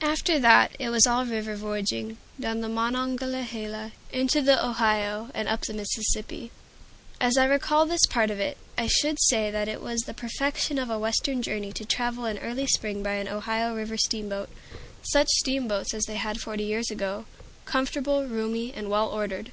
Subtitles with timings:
[0.00, 5.60] After that it was all river voyaging, down the Monongahela into the Ohio, and up
[5.60, 6.50] the Mississippi.
[7.20, 10.78] As I recall this part of it, I should say that it was the perfection
[10.78, 14.48] of a Western journey to travel in early spring by an Ohio River steamboat,
[15.02, 17.26] such steamboats as they had forty years ago,
[17.66, 19.52] comfortable, roomy, and well ordered.